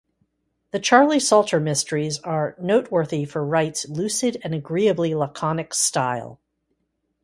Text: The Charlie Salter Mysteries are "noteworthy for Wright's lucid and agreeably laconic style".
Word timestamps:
The 0.71 0.79
Charlie 0.79 1.19
Salter 1.19 1.59
Mysteries 1.59 2.17
are 2.21 2.55
"noteworthy 2.59 3.23
for 3.23 3.45
Wright's 3.45 3.87
lucid 3.87 4.39
and 4.43 4.55
agreeably 4.55 5.13
laconic 5.13 5.75
style". 5.75 6.39